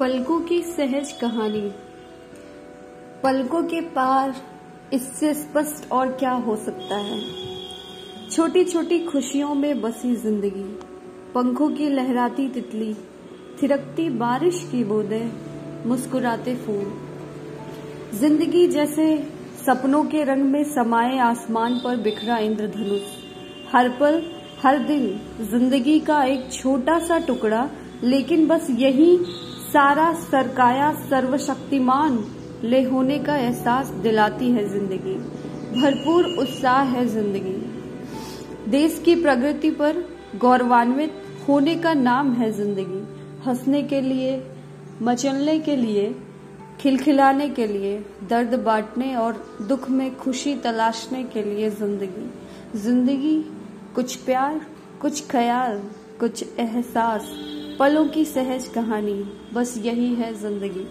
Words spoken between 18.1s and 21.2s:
ज़िंदगी जैसे सपनों के रंग में समाये